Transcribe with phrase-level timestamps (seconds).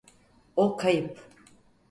[0.55, 1.19] O kayıp.